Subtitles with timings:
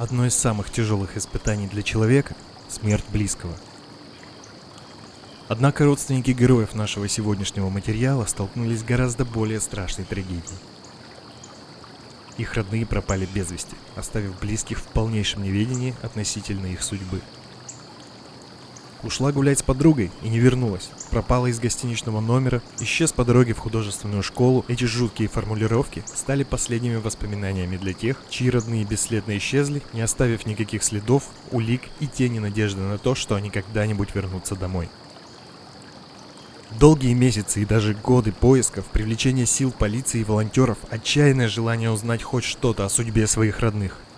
[0.00, 2.34] Одно из самых тяжелых испытаний для человека–
[2.70, 3.52] смерть близкого.
[5.46, 10.58] Однако родственники героев нашего сегодняшнего материала столкнулись с гораздо более страшной трагедией.
[12.38, 17.20] Их родные пропали без вести, оставив близких в полнейшем неведении относительно их судьбы–
[19.02, 20.90] Ушла гулять с подругой и не вернулась.
[21.10, 24.64] Пропала из гостиничного номера, исчез по дороге в художественную школу.
[24.68, 30.84] Эти жуткие формулировки стали последними воспоминаниями для тех, чьи родные бесследно исчезли, не оставив никаких
[30.84, 34.90] следов, улик и тени надежды на то, что они когда-нибудь вернутся домой.
[36.78, 42.44] Долгие месяцы и даже годы поисков, привлечения сил полиции и волонтеров, отчаянное желание узнать хоть
[42.44, 43.96] что-то о судьбе своих родных–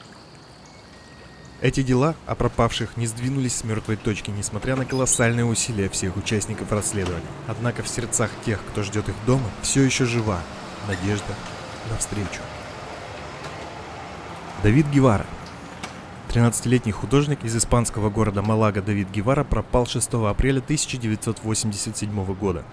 [1.63, 6.73] эти дела о пропавших не сдвинулись с мертвой точки, несмотря на колоссальные усилия всех участников
[6.73, 7.23] расследования.
[7.47, 10.41] Однако в сердцах тех, кто ждет их дома, все еще жива
[10.89, 11.35] надежда
[11.89, 12.43] на встречу.
[14.65, 15.27] Давид Гевара
[16.29, 22.65] 13-летний художник из испанского города Малага Давид Гевара пропал 6 апреля 1987 года.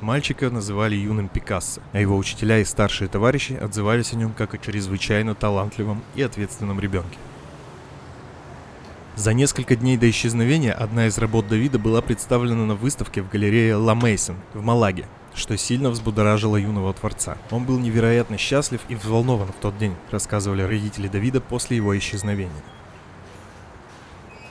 [0.00, 4.58] Мальчика называли юным Пикассо, а его учителя и старшие товарищи отзывались о нем как о
[4.58, 7.18] чрезвычайно талантливом и ответственном ребенке.
[9.14, 13.76] За несколько дней до исчезновения одна из работ Давида была представлена на выставке в галерее
[13.76, 17.36] Ла Мейсон в Малаге, что сильно взбудоражило юного творца.
[17.50, 22.62] Он был невероятно счастлив и взволнован в тот день, рассказывали родители Давида после его исчезновения.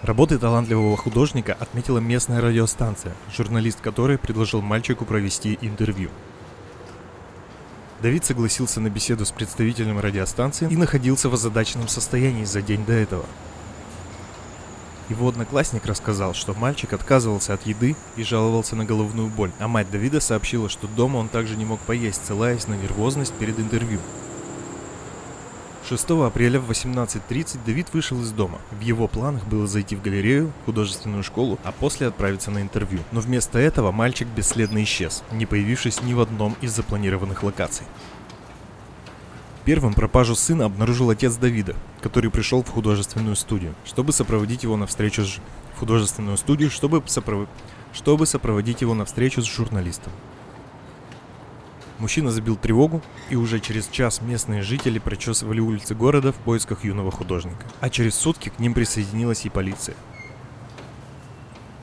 [0.01, 6.09] Работы талантливого художника отметила местная радиостанция, журналист которой предложил мальчику провести интервью.
[8.01, 12.93] Давид согласился на беседу с представителем радиостанции и находился в озадаченном состоянии за день до
[12.93, 13.25] этого.
[15.09, 19.91] Его одноклассник рассказал, что мальчик отказывался от еды и жаловался на головную боль, а мать
[19.91, 23.99] Давида сообщила, что дома он также не мог поесть, ссылаясь на нервозность перед интервью.
[25.89, 28.59] 6 апреля в 18.30 Давид вышел из дома.
[28.69, 32.99] В его планах было зайти в галерею, художественную школу, а после отправиться на интервью.
[33.11, 37.87] Но вместо этого мальчик бесследно исчез, не появившись ни в одном из запланированных локаций.
[39.65, 44.85] Первым пропажу сына обнаружил отец Давида, который пришел в художественную студию, чтобы сопроводить его на
[44.85, 45.39] встречу с
[45.73, 47.47] в художественную студию, чтобы, сопров...
[47.93, 50.11] чтобы сопроводить его на встречу с журналистом.
[51.99, 57.11] Мужчина забил тревогу, и уже через час местные жители прочесывали улицы города в поисках юного
[57.11, 57.65] художника.
[57.81, 59.95] А через сутки к ним присоединилась и полиция.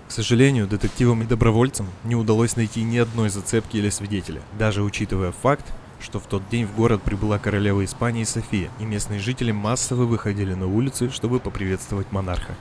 [0.09, 5.33] К сожалению, детективам и добровольцам не удалось найти ни одной зацепки или свидетеля, даже учитывая
[5.33, 5.67] факт,
[6.01, 10.55] что в тот день в город прибыла королева Испании София, и местные жители массово выходили
[10.55, 12.55] на улицы, чтобы поприветствовать монарха.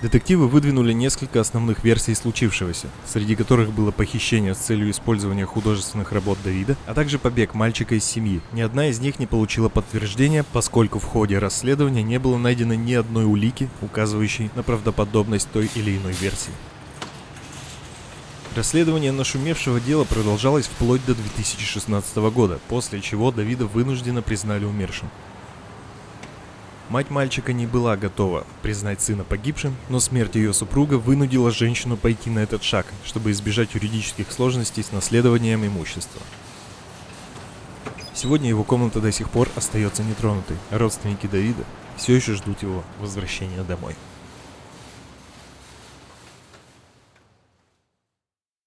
[0.00, 6.38] Детективы выдвинули несколько основных версий случившегося, среди которых было похищение с целью использования художественных работ
[6.44, 8.40] Давида, а также побег мальчика из семьи.
[8.52, 12.92] Ни одна из них не получила подтверждения, поскольку в ходе расследования не было найдено ни
[12.92, 16.52] одной улики, указывающей на правдоподобность той или иной версии.
[18.54, 25.10] Расследование нашумевшего дела продолжалось вплоть до 2016 года, после чего Давида вынужденно признали умершим.
[26.88, 32.30] Мать мальчика не была готова признать сына погибшим, но смерть ее супруга вынудила женщину пойти
[32.30, 36.22] на этот шаг, чтобы избежать юридических сложностей с наследованием имущества.
[38.14, 40.56] Сегодня его комната до сих пор остается нетронутой.
[40.70, 41.64] Родственники Давида
[41.98, 43.94] все еще ждут его возвращения домой.